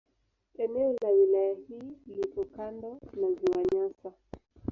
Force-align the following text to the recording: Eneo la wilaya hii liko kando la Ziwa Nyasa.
Eneo 0.57 0.93
la 1.01 1.09
wilaya 1.09 1.55
hii 1.67 1.93
liko 2.07 2.45
kando 2.45 2.89
la 3.13 3.31
Ziwa 3.31 3.63
Nyasa. 3.73 4.11